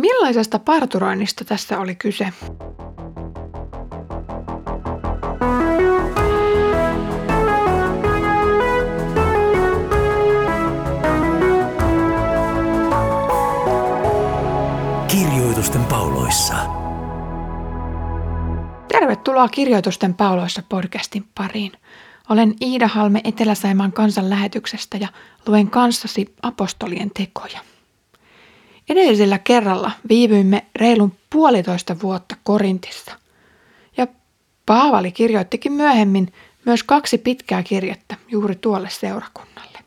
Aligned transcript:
Millaisesta 0.00 0.58
parturoinnista 0.58 1.44
tässä 1.44 1.78
oli 1.78 1.94
kyse? 1.94 2.32
Kirjoitusten 15.08 15.84
pauloissa. 15.84 16.54
Tervetuloa 18.88 19.48
Kirjoitusten 19.48 20.14
pauloissa 20.14 20.62
podcastin 20.68 21.24
pariin. 21.34 21.72
Olen 22.28 22.54
Iida 22.60 22.88
Halme 22.88 23.20
Etelä-Saimaan 23.24 23.92
kansanlähetyksestä 23.92 24.96
ja 24.96 25.08
luen 25.46 25.70
kanssasi 25.70 26.34
apostolien 26.42 27.10
tekoja. 27.10 27.60
Edellisellä 28.90 29.38
kerralla 29.38 29.90
viivyimme 30.08 30.66
reilun 30.76 31.12
puolitoista 31.30 31.96
vuotta 32.02 32.36
Korintissa. 32.44 33.12
Ja 33.96 34.06
Paavali 34.66 35.12
kirjoittikin 35.12 35.72
myöhemmin 35.72 36.32
myös 36.64 36.82
kaksi 36.82 37.18
pitkää 37.18 37.62
kirjettä 37.62 38.16
juuri 38.28 38.54
tuolle 38.54 38.90
seurakunnalle. 38.90 39.78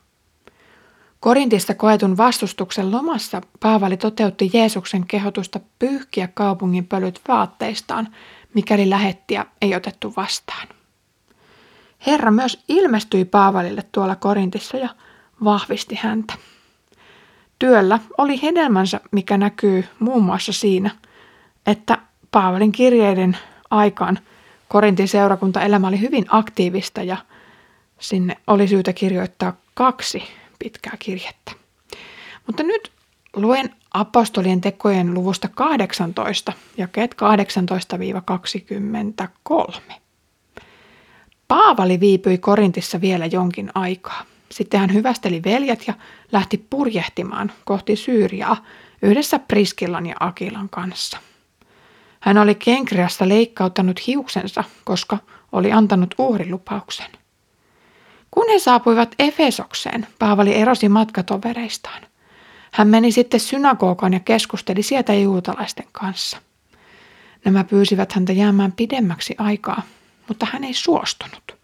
Korintissa 1.20 1.73
koetun 1.73 2.17
vastustuksen 2.17 2.91
lomassa 2.91 3.41
Paavali 3.59 3.97
toteutti 3.97 4.49
Jeesuksen 4.53 5.08
kehotusta 5.08 5.59
pyyhkiä 5.80 6.27
kaupungin 6.27 6.88
pölyt 6.88 7.22
vaatteistaan, 7.27 8.16
mikäli 8.53 8.89
lähettiä 8.89 9.45
ei 9.61 9.75
otettu 9.75 10.13
vastaan. 10.17 10.67
Herra 12.08 12.31
myös 12.31 12.63
ilmestyi 12.67 13.25
Paavalille 13.25 13.83
tuolla 13.91 14.16
Korintissa 14.16 14.77
ja 14.77 14.89
vahvisti 15.44 15.95
häntä. 15.95 16.33
Työllä 17.63 17.99
oli 18.17 18.41
hedelmänsä, 18.41 18.99
mikä 19.12 19.38
näkyy 19.38 19.85
muun 19.99 20.23
muassa 20.23 20.53
siinä, 20.53 20.91
että 21.67 21.98
Paavalin 22.31 22.72
kirjeiden 22.72 23.38
aikaan 23.70 24.20
Korintin 24.67 25.08
seurakuntaelämä 25.08 25.88
oli 25.88 26.00
hyvin 26.00 26.25
aktiivista 26.30 27.03
ja 27.03 27.17
sinne 28.00 28.38
oli 28.47 28.67
syytä 28.67 28.94
kirjoittaa 28.94 29.53
kaksi 29.73 30.23
pitkää 30.59 30.94
kirjettä. 31.00 31.52
Mutta 32.47 32.64
nyt 32.64 32.92
luen 33.36 33.75
apostolien 33.94 34.61
tekojen 34.61 35.14
luvusta 35.14 35.48
18, 35.48 36.53
jakeet 36.77 37.16
18-23. 39.89 39.94
Paavali 41.48 42.00
viipyi 42.00 42.38
Korintissa 42.38 43.02
vielä 43.02 43.25
jonkin 43.25 43.72
aikaa. 43.75 44.33
Sitten 44.53 44.79
hän 44.79 44.93
hyvästeli 44.93 45.43
veljet 45.43 45.87
ja 45.87 45.93
lähti 46.31 46.65
purjehtimaan 46.69 47.51
kohti 47.65 47.95
Syyriaa 47.95 48.65
yhdessä 49.01 49.39
Priskillan 49.39 50.05
ja 50.05 50.15
Akilan 50.19 50.69
kanssa. 50.69 51.17
Hän 52.19 52.37
oli 52.37 52.55
Kenkreassa 52.55 53.29
leikkauttanut 53.29 54.07
hiuksensa, 54.07 54.63
koska 54.83 55.17
oli 55.51 55.71
antanut 55.71 56.15
uhrilupauksen. 56.17 57.11
Kun 58.31 58.49
he 58.49 58.59
saapuivat 58.59 59.15
Efesokseen, 59.19 60.07
Paavali 60.19 60.55
erosi 60.55 60.89
matkatovereistaan. 60.89 62.01
Hän 62.71 62.87
meni 62.87 63.11
sitten 63.11 63.39
synagogaan 63.39 64.13
ja 64.13 64.19
keskusteli 64.19 64.83
sieltä 64.83 65.13
juutalaisten 65.13 65.87
kanssa. 65.91 66.37
Nämä 67.45 67.63
pyysivät 67.63 68.11
häntä 68.11 68.33
jäämään 68.33 68.71
pidemmäksi 68.71 69.35
aikaa, 69.37 69.81
mutta 70.27 70.47
hän 70.51 70.63
ei 70.63 70.73
suostunut. 70.73 71.55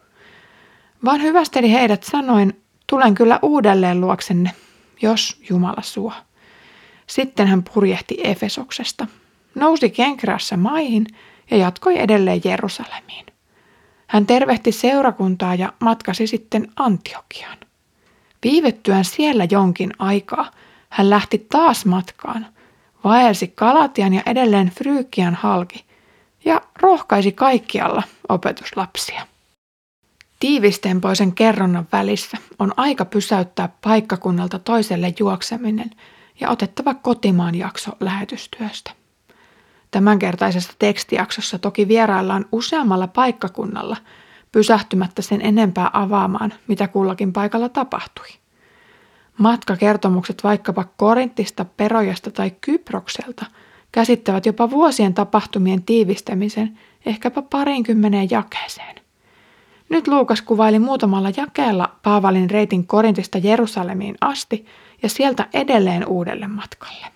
Vaan 1.05 1.21
hyvästeli 1.21 1.71
heidät 1.71 2.03
sanoen, 2.03 2.53
tulen 2.89 3.15
kyllä 3.15 3.39
uudelleen 3.41 4.01
luoksenne, 4.01 4.51
jos 5.01 5.41
Jumala 5.49 5.81
suo. 5.81 6.13
Sitten 7.07 7.47
hän 7.47 7.63
purjehti 7.73 8.17
Efesoksesta, 8.23 9.07
nousi 9.55 9.89
Kenkrässä 9.89 10.57
maihin 10.57 11.05
ja 11.51 11.57
jatkoi 11.57 11.99
edelleen 11.99 12.41
Jerusalemiin. 12.43 13.25
Hän 14.07 14.25
tervehti 14.25 14.71
seurakuntaa 14.71 15.55
ja 15.55 15.73
matkasi 15.79 16.27
sitten 16.27 16.71
Antiokiaan. 16.75 17.57
Viivettyään 18.43 19.05
siellä 19.05 19.47
jonkin 19.51 19.93
aikaa, 19.99 20.51
hän 20.89 21.09
lähti 21.09 21.47
taas 21.49 21.85
matkaan, 21.85 22.45
vaelsi 23.03 23.47
Kalatian 23.47 24.13
ja 24.13 24.21
edelleen 24.25 24.69
Fryykian 24.69 25.35
halki 25.35 25.85
ja 26.45 26.61
rohkaisi 26.81 27.31
kaikkialla 27.31 28.03
opetuslapsia. 28.29 29.27
Tiivistempoisen 30.39 31.33
kerronnan 31.33 31.87
välissä 31.91 32.37
on 32.59 32.73
aika 32.77 33.05
pysäyttää 33.05 33.69
paikkakunnalta 33.81 34.59
toiselle 34.59 35.13
juokseminen 35.19 35.91
ja 36.39 36.49
otettava 36.49 36.93
kotimaan 36.93 37.55
jakso 37.55 37.91
lähetystyöstä. 37.99 38.91
Tämänkertaisessa 39.91 40.73
tekstijaksossa 40.79 41.59
toki 41.59 41.87
vieraillaan 41.87 42.45
useammalla 42.51 43.07
paikkakunnalla 43.07 43.97
pysähtymättä 44.51 45.21
sen 45.21 45.41
enempää 45.41 45.89
avaamaan, 45.93 46.53
mitä 46.67 46.87
kullakin 46.87 47.33
paikalla 47.33 47.69
tapahtui. 47.69 48.27
Matkakertomukset 49.37 50.43
vaikkapa 50.43 50.83
Korintista, 50.97 51.65
Perojasta 51.65 52.31
tai 52.31 52.51
Kyprokselta 52.61 53.45
käsittävät 53.91 54.45
jopa 54.45 54.69
vuosien 54.69 55.13
tapahtumien 55.13 55.83
tiivistämisen 55.83 56.79
ehkäpä 57.05 57.41
parinkymmeneen 57.41 58.27
jakeeseen. 58.31 58.95
Nyt 59.89 60.07
Luukas 60.07 60.41
kuvaili 60.41 60.79
muutamalla 60.79 61.31
jakeella 61.37 61.89
Paavalin 62.03 62.49
reitin 62.49 62.87
Korintista 62.87 63.37
Jerusalemiin 63.37 64.15
asti 64.21 64.65
ja 65.03 65.09
sieltä 65.09 65.47
edelleen 65.53 66.07
uudelle 66.07 66.47
matkalle. 66.47 67.07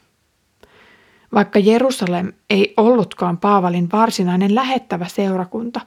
Vaikka 1.34 1.60
Jerusalem 1.60 2.34
ei 2.50 2.74
ollutkaan 2.78 3.38
Paavalin 3.38 3.90
varsinainen 3.92 4.56
lähettävä 4.56 5.08
seurakunta, 5.08 5.82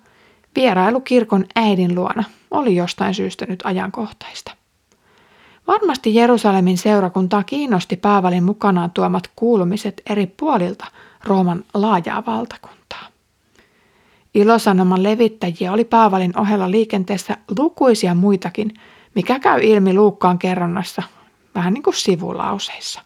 vierailu 0.57 1.01
kirkon 1.01 1.45
äidin 1.57 1.95
luona 1.95 2.25
oli 2.51 2.77
jostain 2.77 3.15
syystä 3.15 3.47
nyt 3.47 3.61
ajankohtaista. 3.65 4.53
Varmasti 5.67 6.15
Jerusalemin 6.15 6.79
seurakuntaa 6.79 7.43
kiinnosti 7.43 7.97
Paavalin 7.97 8.45
mukanaan 8.45 8.91
tuomat 8.91 9.31
kuulumiset 9.37 10.03
eri 10.11 10.27
puolilta 10.27 10.87
Rooman 11.25 11.65
laajaa 11.75 12.27
valtakuntaa. 12.27 12.76
Ilosanoman 14.37 15.03
levittäjiä 15.03 15.73
oli 15.73 15.85
Paavalin 15.85 16.41
ohella 16.41 16.71
liikenteessä 16.71 17.37
lukuisia 17.59 18.15
muitakin, 18.15 18.75
mikä 19.15 19.39
käy 19.39 19.61
ilmi 19.63 19.95
Luukkaan 19.95 20.39
kerronnassa 20.39 21.03
vähän 21.55 21.75
niin 21.75 21.83
kuin 21.83 21.95
sivulauseissa. 21.95 23.01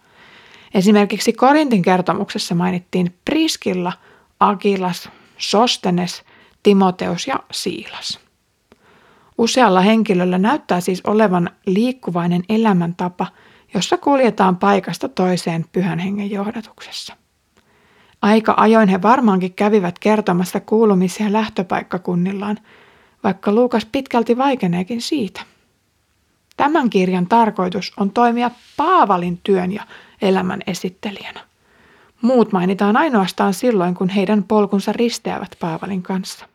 Esimerkiksi 0.74 1.32
Korintin 1.32 1.82
kertomuksessa 1.82 2.54
mainittiin 2.54 3.14
Priskilla, 3.24 3.92
Agilas, 4.40 5.08
Sostenes, 5.38 6.22
Timoteus 6.62 7.26
ja 7.26 7.36
Siilas. 7.52 8.20
Usealla 9.38 9.80
henkilöllä 9.80 10.38
näyttää 10.38 10.80
siis 10.80 11.00
olevan 11.06 11.50
liikkuvainen 11.66 12.42
elämäntapa, 12.48 13.26
jossa 13.74 13.96
kuljetaan 13.96 14.56
paikasta 14.56 15.08
toiseen 15.08 15.64
pyhän 15.72 15.98
hengen 15.98 16.30
johdatuksessa. 16.30 17.16
Aika 18.22 18.54
ajoin 18.56 18.88
he 18.88 19.02
varmaankin 19.02 19.54
kävivät 19.54 19.98
kertomassa 19.98 20.60
kuulumisia 20.60 21.32
lähtöpaikkakunnillaan, 21.32 22.58
vaikka 23.24 23.52
Luukas 23.52 23.84
pitkälti 23.84 24.38
vaikeneekin 24.38 25.00
siitä. 25.00 25.40
Tämän 26.56 26.90
kirjan 26.90 27.26
tarkoitus 27.26 27.92
on 27.96 28.10
toimia 28.10 28.50
Paavalin 28.76 29.40
työn 29.42 29.72
ja 29.72 29.86
elämän 30.22 30.60
esittelijänä. 30.66 31.40
Muut 32.22 32.52
mainitaan 32.52 32.96
ainoastaan 32.96 33.54
silloin, 33.54 33.94
kun 33.94 34.08
heidän 34.08 34.44
polkunsa 34.44 34.92
risteävät 34.92 35.56
Paavalin 35.60 36.02
kanssa. 36.02 36.46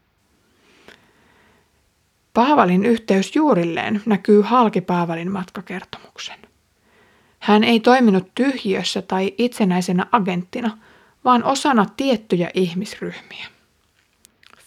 Paavalin 2.33 2.85
yhteys 2.85 3.35
juurilleen 3.35 4.01
näkyy 4.05 4.41
halki 4.41 4.81
Paavalin 4.81 5.31
matkakertomuksen. 5.31 6.39
Hän 7.39 7.63
ei 7.63 7.79
toiminut 7.79 8.31
tyhjiössä 8.35 9.01
tai 9.01 9.33
itsenäisenä 9.37 10.05
agenttina, 10.11 10.77
vaan 11.25 11.43
osana 11.43 11.85
tiettyjä 11.97 12.49
ihmisryhmiä. 12.53 13.47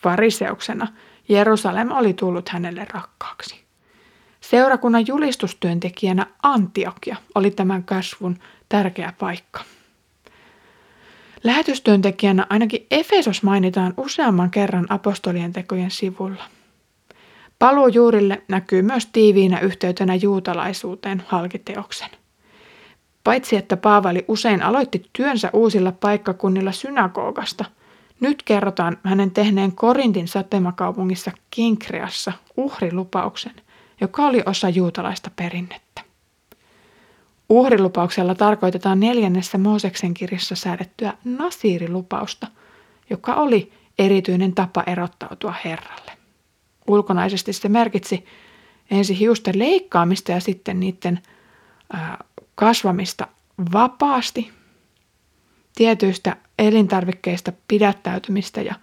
Fariseuksena 0.03 0.89
Jerusalem 1.29 1.91
oli 1.93 2.15
tullut 2.15 2.49
hänelle 2.49 2.87
rakkaaksi. 2.91 3.61
Seurakunnan 4.41 5.07
julistustyöntekijänä 5.07 6.27
Antiokia 6.43 7.17
oli 7.35 7.51
tämän 7.51 7.85
kasvun 7.85 8.39
tärkeä 8.69 9.13
paikka. 9.19 9.61
Lähetystyöntekijänä 11.45 12.47
ainakin 12.51 12.87
Efesos 12.91 13.43
mainitaan 13.43 13.95
useamman 13.97 14.51
kerran 14.51 14.87
apostolien 14.89 15.53
tekojen 15.53 15.91
sivulla. 15.91 16.45
Paluu 17.59 17.89
juurille 17.89 18.43
näkyy 18.49 18.83
myös 18.83 19.07
tiiviinä 19.07 19.61
yhteytenä 19.61 20.15
juutalaisuuteen 20.15 21.23
halkiteoksen. 21.27 22.11
Paitsi 23.25 23.57
että 23.57 23.77
Paavali 23.77 24.25
usein 24.29 24.63
aloitti 24.63 25.07
työnsä 25.13 25.51
uusilla 25.53 25.93
paikkakunnilla 25.93 26.73
synagogasta, 26.73 27.65
nyt 28.21 28.43
kerrotaan 28.43 28.99
hänen 29.03 29.31
tehneen 29.31 29.73
Korintin 29.73 30.29
satemakaupungissa 30.29 31.31
Kinkreassa 31.51 32.33
uhrilupauksen, 32.57 33.55
joka 34.01 34.27
oli 34.27 34.43
osa 34.47 34.69
juutalaista 34.69 35.31
perinnettä. 35.37 36.03
Uhrilupauksella 37.49 38.35
tarkoitetaan 38.35 39.01
neljännessä 39.01 39.59
Mooseksen 39.59 40.15
kirjassa 40.15 40.55
säädettyä 40.55 41.15
nasiirilupausta, 41.25 42.47
joka 43.11 43.35
oli 43.35 43.73
erityinen 43.99 44.55
tapa 44.55 44.83
erottautua 44.87 45.55
Herralle. 45.65 46.13
Ulkonaisesti 46.87 47.53
se 47.53 47.69
merkitsi 47.69 48.25
ensin 48.91 49.17
hiusten 49.17 49.59
leikkaamista 49.59 50.33
ja 50.33 50.41
sitten 50.41 50.81
niiden 50.81 51.21
kasvamista 52.59 53.29
vapaasti, 53.73 54.51
tietyistä 55.75 56.37
elintarvikkeista 56.59 57.53
pidättäytymistä 57.69 58.63
ja, 58.63 58.75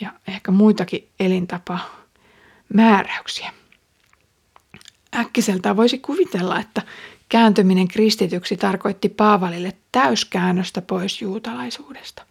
ja 0.00 0.12
ehkä 0.28 0.50
muitakin 0.50 1.08
elintapa 1.20 1.78
määräyksiä. 2.74 3.52
Äkkiseltään 5.16 5.76
voisi 5.76 5.98
kuvitella, 5.98 6.60
että 6.60 6.82
kääntyminen 7.28 7.88
kristityksi 7.88 8.56
tarkoitti 8.56 9.08
Paavalille 9.08 9.72
täyskäännöstä 9.92 10.82
pois 10.82 11.22
juutalaisuudesta. 11.22 12.22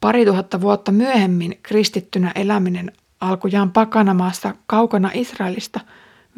Pari 0.00 0.26
tuhatta 0.26 0.60
vuotta 0.60 0.92
myöhemmin 0.92 1.58
kristittynä 1.62 2.32
eläminen 2.34 2.92
alkujaan 3.20 3.72
pakanamaassa 3.72 4.54
kaukana 4.66 5.10
Israelista 5.14 5.80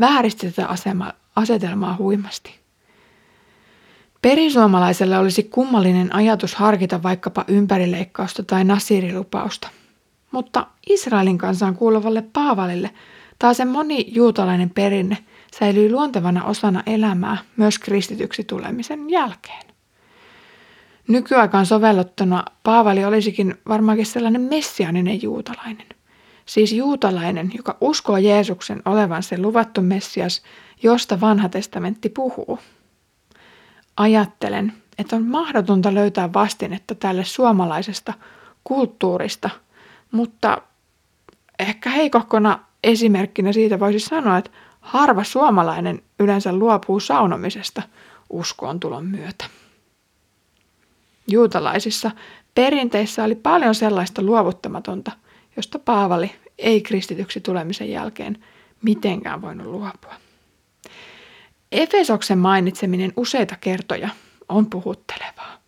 vääristi 0.00 0.52
tätä 0.52 0.68
asetelmaa 1.36 1.96
huimasti. 1.96 2.65
Perisuomalaiselle 4.26 5.18
olisi 5.18 5.42
kummallinen 5.42 6.14
ajatus 6.14 6.54
harkita 6.54 7.02
vaikkapa 7.02 7.44
ympärileikkausta 7.48 8.42
tai 8.42 8.64
nasirilupausta. 8.64 9.68
Mutta 10.30 10.66
Israelin 10.90 11.38
kansaan 11.38 11.76
kuuluvalle 11.76 12.22
Paavalille 12.32 12.90
taas 13.38 13.58
moni 13.66 14.04
juutalainen 14.08 14.70
perinne 14.70 15.18
säilyi 15.58 15.90
luontevana 15.92 16.44
osana 16.44 16.82
elämää 16.86 17.36
myös 17.56 17.78
kristityksi 17.78 18.44
tulemisen 18.44 19.10
jälkeen. 19.10 19.62
Nykyaikaan 21.08 21.66
sovelluttuna 21.66 22.44
Paavali 22.62 23.04
olisikin 23.04 23.54
varmaankin 23.68 24.06
sellainen 24.06 24.42
messianinen 24.42 25.22
juutalainen. 25.22 25.86
Siis 26.46 26.72
juutalainen, 26.72 27.50
joka 27.56 27.76
uskoo 27.80 28.16
Jeesuksen 28.16 28.82
olevan 28.84 29.22
se 29.22 29.38
luvattu 29.38 29.82
Messias, 29.82 30.42
josta 30.82 31.20
vanha 31.20 31.48
testamentti 31.48 32.08
puhuu. 32.08 32.58
Ajattelen, 33.96 34.72
että 34.98 35.16
on 35.16 35.26
mahdotonta 35.26 35.94
löytää 35.94 36.32
vastinetta 36.32 36.94
tälle 36.94 37.24
suomalaisesta 37.24 38.14
kulttuurista, 38.64 39.50
mutta 40.12 40.62
ehkä 41.58 41.90
heikohkona 41.90 42.58
esimerkkinä 42.84 43.52
siitä 43.52 43.80
voisi 43.80 43.98
sanoa, 43.98 44.38
että 44.38 44.50
harva 44.80 45.24
suomalainen 45.24 46.02
yleensä 46.18 46.52
luopuu 46.52 47.00
saunomisesta 47.00 47.82
uskoon 48.30 48.80
tulon 48.80 49.06
myötä. 49.06 49.44
Juutalaisissa 51.28 52.10
perinteissä 52.54 53.24
oli 53.24 53.34
paljon 53.34 53.74
sellaista 53.74 54.22
luovuttamatonta, 54.22 55.12
josta 55.56 55.78
Paavali 55.78 56.32
ei 56.58 56.80
kristityksi 56.80 57.40
tulemisen 57.40 57.90
jälkeen 57.90 58.44
mitenkään 58.82 59.42
voinut 59.42 59.66
luopua. 59.66 60.14
Efesoksen 61.76 62.38
mainitseminen 62.38 63.12
useita 63.16 63.56
kertoja 63.60 64.08
on 64.48 64.66
puhuttelevaa. 64.70 65.58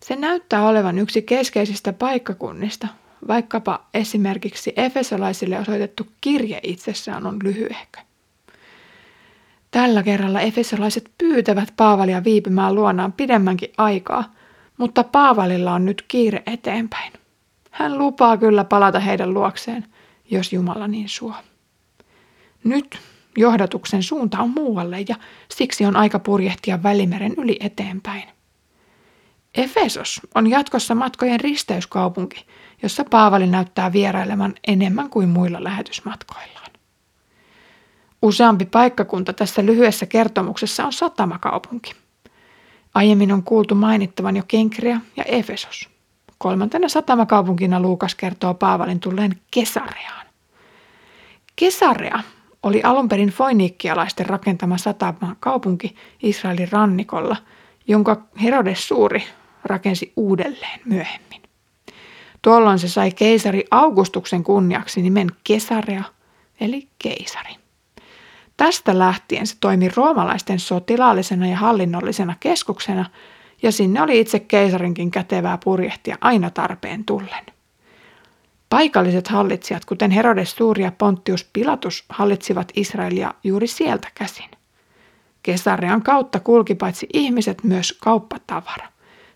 Se 0.00 0.16
näyttää 0.16 0.68
olevan 0.68 0.98
yksi 0.98 1.22
keskeisistä 1.22 1.92
paikkakunnista, 1.92 2.88
vaikkapa 3.28 3.86
esimerkiksi 3.94 4.72
efesolaisille 4.76 5.58
osoitettu 5.58 6.06
kirje 6.20 6.60
itsessään 6.62 7.26
on 7.26 7.38
lyhyehkö. 7.42 7.98
Tällä 9.70 10.02
kerralla 10.02 10.40
efesolaiset 10.40 11.10
pyytävät 11.18 11.72
Paavalia 11.76 12.24
viipymään 12.24 12.74
luonaan 12.74 13.12
pidemmänkin 13.12 13.72
aikaa, 13.78 14.34
mutta 14.78 15.04
Paavalilla 15.04 15.72
on 15.72 15.84
nyt 15.84 16.04
kiire 16.08 16.42
eteenpäin. 16.46 17.12
Hän 17.70 17.98
lupaa 17.98 18.36
kyllä 18.36 18.64
palata 18.64 19.00
heidän 19.00 19.34
luokseen, 19.34 19.86
jos 20.30 20.52
Jumala 20.52 20.88
niin 20.88 21.08
suo. 21.08 21.34
Nyt 22.64 22.98
johdatuksen 23.36 24.02
suunta 24.02 24.38
on 24.38 24.50
muualle 24.50 25.04
ja 25.08 25.16
siksi 25.48 25.84
on 25.84 25.96
aika 25.96 26.18
purjehtia 26.18 26.82
Välimeren 26.82 27.34
yli 27.38 27.56
eteenpäin. 27.60 28.24
Efesos 29.54 30.20
on 30.34 30.50
jatkossa 30.50 30.94
matkojen 30.94 31.40
risteyskaupunki, 31.40 32.46
jossa 32.82 33.04
Paavali 33.04 33.46
näyttää 33.46 33.92
vieraileman 33.92 34.54
enemmän 34.66 35.10
kuin 35.10 35.28
muilla 35.28 35.64
lähetysmatkoillaan. 35.64 36.70
Useampi 38.22 38.64
paikkakunta 38.64 39.32
tässä 39.32 39.66
lyhyessä 39.66 40.06
kertomuksessa 40.06 40.86
on 40.86 40.92
satamakaupunki. 40.92 41.92
Aiemmin 42.94 43.32
on 43.32 43.42
kuultu 43.42 43.74
mainittavan 43.74 44.36
jo 44.36 44.42
Kenkria 44.48 45.00
ja 45.16 45.24
Efesos. 45.24 45.88
Kolmantena 46.38 46.88
satamakaupunkina 46.88 47.80
Luukas 47.80 48.14
kertoo 48.14 48.54
Paavalin 48.54 49.00
tulleen 49.00 49.40
Kesareaan. 49.50 50.26
Kesarea 51.56 52.20
oli 52.62 52.82
alun 52.82 53.08
perin 53.08 53.28
foiniikkialaisten 53.28 54.26
rakentama 54.26 54.78
satama 54.78 55.36
kaupunki 55.40 55.96
Israelin 56.22 56.72
rannikolla, 56.72 57.36
jonka 57.88 58.22
Herodes 58.42 58.88
Suuri 58.88 59.24
rakensi 59.64 60.12
uudelleen 60.16 60.80
myöhemmin. 60.84 61.42
Tuolloin 62.42 62.78
se 62.78 62.88
sai 62.88 63.10
keisari 63.10 63.64
Augustuksen 63.70 64.44
kunniaksi 64.44 65.02
nimen 65.02 65.28
Kesarea, 65.44 66.02
eli 66.60 66.88
keisari. 66.98 67.54
Tästä 68.56 68.98
lähtien 68.98 69.46
se 69.46 69.56
toimi 69.60 69.88
roomalaisten 69.96 70.58
sotilaallisena 70.58 71.46
ja 71.46 71.56
hallinnollisena 71.56 72.34
keskuksena, 72.40 73.04
ja 73.62 73.72
sinne 73.72 74.02
oli 74.02 74.20
itse 74.20 74.40
keisarinkin 74.40 75.10
kätevää 75.10 75.58
purjehtia 75.64 76.16
aina 76.20 76.50
tarpeen 76.50 77.04
tullen. 77.04 77.51
Paikalliset 78.72 79.28
hallitsijat, 79.28 79.84
kuten 79.84 80.10
Herodes 80.10 80.50
Suuri 80.50 80.82
ja 80.82 80.92
Pontius 80.92 81.48
Pilatus, 81.52 82.04
hallitsivat 82.08 82.72
Israelia 82.76 83.34
juuri 83.44 83.66
sieltä 83.66 84.08
käsin. 84.14 84.50
Kesarean 85.42 86.02
kautta 86.02 86.40
kulki 86.40 86.74
paitsi 86.74 87.06
ihmiset 87.12 87.64
myös 87.64 87.92
kauppatavara. 87.92 88.88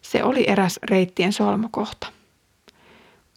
Se 0.02 0.24
oli 0.24 0.44
eräs 0.50 0.78
reittien 0.82 1.32
solmukohta. 1.32 2.06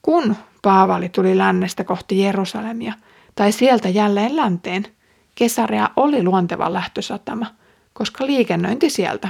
Kun 0.01 0.35
Paavali 0.61 1.09
tuli 1.09 1.37
lännestä 1.37 1.83
kohti 1.83 2.19
Jerusalemia 2.19 2.93
tai 3.35 3.51
sieltä 3.51 3.89
jälleen 3.89 4.35
länteen, 4.35 4.87
Kesarea 5.35 5.89
oli 5.95 6.23
luonteva 6.23 6.73
lähtösatama, 6.73 7.45
koska 7.93 8.25
liikennöinti 8.25 8.89
sieltä 8.89 9.29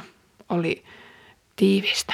oli 0.50 0.84
tiivistä. 1.56 2.14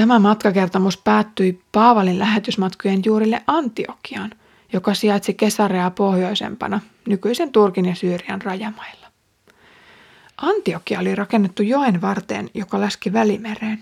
Tämä 0.00 0.18
matkakertomus 0.18 0.96
päättyi 0.96 1.62
Paavalin 1.72 2.18
lähetysmatkojen 2.18 3.02
juurille 3.04 3.42
Antiokiaan, 3.46 4.30
joka 4.72 4.94
sijaitsi 4.94 5.34
Kesareaa 5.34 5.90
pohjoisempana 5.90 6.80
nykyisen 7.08 7.52
Turkin 7.52 7.84
ja 7.84 7.94
Syyrian 7.94 8.42
rajamailla. 8.42 9.06
Antiokia 10.36 11.00
oli 11.00 11.14
rakennettu 11.14 11.62
joen 11.62 12.00
varteen, 12.00 12.50
joka 12.54 12.80
läski 12.80 13.12
välimereen. 13.12 13.80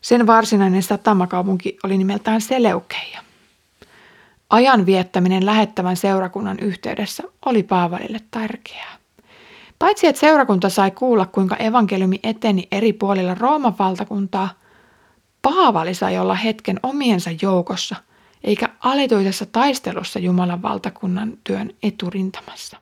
Sen 0.00 0.26
varsinainen 0.26 0.82
satamakaupunki 0.82 1.78
oli 1.84 1.98
nimeltään 1.98 2.40
Seleukeia. 2.40 3.22
Ajan 4.50 4.86
viettäminen 4.86 5.46
lähettävän 5.46 5.96
seurakunnan 5.96 6.58
yhteydessä 6.58 7.22
oli 7.46 7.62
Paavalille 7.62 8.20
tärkeää. 8.30 8.96
Paitsi 9.78 10.06
että 10.06 10.20
seurakunta 10.20 10.68
sai 10.68 10.90
kuulla, 10.90 11.26
kuinka 11.26 11.56
evankeliumi 11.56 12.20
eteni 12.22 12.68
eri 12.72 12.92
puolilla 12.92 13.34
Rooman 13.34 13.78
valtakuntaa, 13.78 14.59
Paavali 15.42 15.94
sai 15.94 16.18
olla 16.18 16.34
hetken 16.34 16.80
omiensa 16.82 17.30
joukossa, 17.42 17.96
eikä 18.44 18.68
alituisessa 18.80 19.46
taistelussa 19.46 20.18
Jumalan 20.18 20.62
valtakunnan 20.62 21.38
työn 21.44 21.70
eturintamassa. 21.82 22.76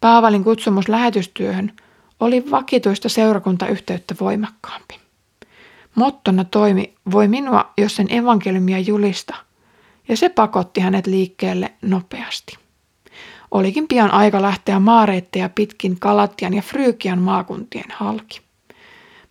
Paavalin 0.00 0.44
kutsumus 0.44 0.88
lähetystyöhön 0.88 1.72
oli 2.20 2.50
vakituista 2.50 3.08
seurakuntayhteyttä 3.08 4.14
voimakkaampi. 4.20 5.00
Mottona 5.94 6.44
toimi, 6.44 6.94
voi 7.12 7.28
minua, 7.28 7.72
jos 7.78 7.96
sen 7.96 8.12
evankeliumia 8.12 8.78
julista, 8.78 9.34
ja 10.08 10.16
se 10.16 10.28
pakotti 10.28 10.80
hänet 10.80 11.06
liikkeelle 11.06 11.72
nopeasti. 11.82 12.58
Olikin 13.50 13.88
pian 13.88 14.10
aika 14.10 14.42
lähteä 14.42 14.80
maareitteja 14.80 15.48
pitkin 15.48 16.00
Kalatian 16.00 16.54
ja 16.54 16.62
Frykian 16.62 17.18
maakuntien 17.18 17.90
halki. 17.92 18.40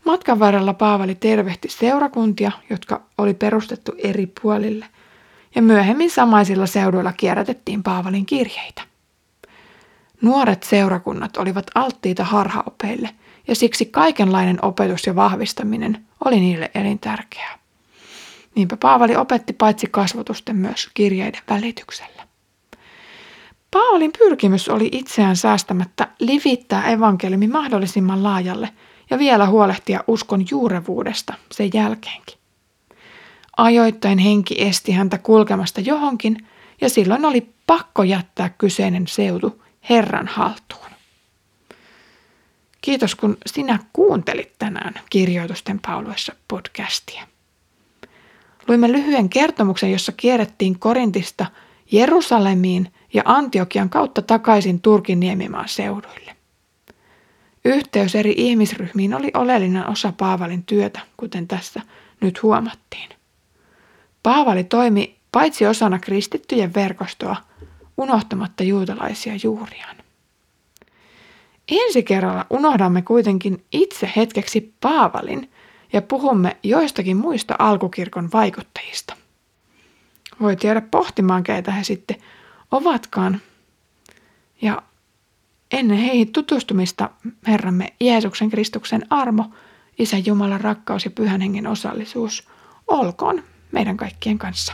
Matkan 0.05 0.39
varrella 0.39 0.73
Paavali 0.73 1.15
tervehti 1.15 1.67
seurakuntia, 1.69 2.51
jotka 2.69 3.01
oli 3.17 3.33
perustettu 3.33 3.91
eri 3.97 4.31
puolille, 4.41 4.85
ja 5.55 5.61
myöhemmin 5.61 6.11
samaisilla 6.11 6.65
seuduilla 6.65 7.13
kierrätettiin 7.13 7.83
Paavalin 7.83 8.25
kirjeitä. 8.25 8.81
Nuoret 10.21 10.63
seurakunnat 10.63 11.37
olivat 11.37 11.65
alttiita 11.75 12.23
harhaopeille, 12.23 13.09
ja 13.47 13.55
siksi 13.55 13.85
kaikenlainen 13.85 14.65
opetus 14.65 15.07
ja 15.07 15.15
vahvistaminen 15.15 16.05
oli 16.25 16.39
niille 16.39 16.71
elintärkeää. 16.75 17.59
Niinpä 18.55 18.77
Paavali 18.77 19.15
opetti 19.15 19.53
paitsi 19.53 19.87
kasvatusten 19.91 20.55
myös 20.55 20.89
kirjeiden 20.93 21.41
välityksellä. 21.49 22.27
Paavalin 23.71 24.11
pyrkimys 24.19 24.69
oli 24.69 24.89
itseään 24.91 25.35
säästämättä 25.35 26.07
livittää 26.19 26.89
evankeliumi 26.89 27.47
mahdollisimman 27.47 28.23
laajalle 28.23 28.69
ja 29.09 29.19
vielä 29.19 29.47
huolehtia 29.47 30.03
uskon 30.07 30.45
juurevuudesta 30.51 31.33
sen 31.51 31.69
jälkeenkin. 31.73 32.37
Ajoittain 33.57 34.17
henki 34.17 34.55
esti 34.61 34.91
häntä 34.91 35.17
kulkemasta 35.17 35.81
johonkin 35.81 36.47
ja 36.81 36.89
silloin 36.89 37.25
oli 37.25 37.49
pakko 37.67 38.03
jättää 38.03 38.49
kyseinen 38.49 39.07
seutu 39.07 39.63
Herran 39.89 40.27
haltuun. 40.27 40.89
Kiitos 42.81 43.15
kun 43.15 43.37
sinä 43.45 43.79
kuuntelit 43.93 44.51
tänään 44.59 44.93
kirjoitusten 45.09 45.79
pauloissa 45.79 46.35
podcastia. 46.47 47.27
Luimme 48.67 48.91
lyhyen 48.91 49.29
kertomuksen, 49.29 49.91
jossa 49.91 50.11
kierrettiin 50.11 50.79
Korintista 50.79 51.45
Jerusalemiin 51.91 52.93
ja 53.13 53.21
Antiokian 53.25 53.89
kautta 53.89 54.21
takaisin 54.21 54.81
Turkin 54.81 55.19
niemimaan 55.19 55.69
seuduille. 55.69 56.35
Yhteys 57.65 58.15
eri 58.15 58.33
ihmisryhmiin 58.37 59.13
oli 59.13 59.31
oleellinen 59.33 59.89
osa 59.89 60.13
Paavalin 60.17 60.63
työtä, 60.63 60.99
kuten 61.17 61.47
tässä 61.47 61.81
nyt 62.21 62.43
huomattiin. 62.43 63.09
Paavali 64.23 64.63
toimi 64.63 65.19
paitsi 65.31 65.65
osana 65.65 65.99
kristittyjen 65.99 66.73
verkostoa, 66.73 67.35
unohtamatta 67.97 68.63
juutalaisia 68.63 69.33
juuriaan. 69.43 69.95
Ensi 71.71 72.03
kerralla 72.03 72.45
unohdamme 72.49 73.01
kuitenkin 73.01 73.65
itse 73.71 74.11
hetkeksi 74.15 74.73
Paavalin 74.81 75.51
ja 75.93 76.01
puhumme 76.01 76.57
joistakin 76.63 77.17
muista 77.17 77.55
alkukirkon 77.59 78.29
vaikuttajista. 78.33 79.15
Voit 80.41 80.63
jäädä 80.63 80.81
pohtimaan, 80.81 81.43
keitä 81.43 81.71
he 81.71 81.83
sitten 81.83 82.17
ovatkaan. 82.71 83.41
Ja 84.61 84.81
ennen 85.71 85.97
heihin 85.97 86.31
tutustumista 86.31 87.09
Herramme 87.47 87.93
Jeesuksen 87.99 88.49
Kristuksen 88.49 89.05
armo, 89.09 89.45
Isä 89.99 90.17
Jumalan 90.17 90.61
rakkaus 90.61 91.05
ja 91.05 91.11
Pyhän 91.11 91.41
Hengen 91.41 91.67
osallisuus 91.67 92.47
olkoon 92.87 93.43
meidän 93.71 93.97
kaikkien 93.97 94.37
kanssa. 94.37 94.73